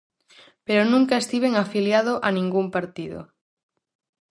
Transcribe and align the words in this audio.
Pero 0.65 0.81
nunca 0.83 1.21
estiven 1.23 1.53
afiliado 1.63 2.13
a 2.27 2.29
ningún 2.37 2.67
partido. 2.75 3.19